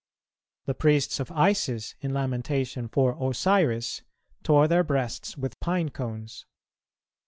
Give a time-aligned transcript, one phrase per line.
[0.63, 4.01] [215:1] The priests of Isis, in lamentation for Osiris,
[4.41, 6.47] tore their breasts with pine cones.